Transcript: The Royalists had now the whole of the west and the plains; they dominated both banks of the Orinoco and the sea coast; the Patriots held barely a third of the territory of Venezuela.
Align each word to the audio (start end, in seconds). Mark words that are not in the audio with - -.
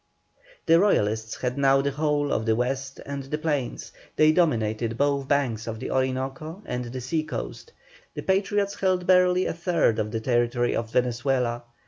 The 0.65 0.79
Royalists 0.79 1.35
had 1.41 1.59
now 1.59 1.79
the 1.83 1.91
whole 1.91 2.31
of 2.33 2.47
the 2.47 2.55
west 2.55 2.99
and 3.05 3.21
the 3.25 3.37
plains; 3.37 3.91
they 4.15 4.31
dominated 4.31 4.97
both 4.97 5.27
banks 5.27 5.67
of 5.67 5.79
the 5.79 5.91
Orinoco 5.91 6.63
and 6.65 6.85
the 6.85 7.01
sea 7.01 7.21
coast; 7.23 7.71
the 8.15 8.23
Patriots 8.23 8.73
held 8.79 9.05
barely 9.05 9.45
a 9.45 9.53
third 9.53 9.99
of 9.99 10.09
the 10.09 10.19
territory 10.19 10.75
of 10.75 10.91
Venezuela. 10.91 11.65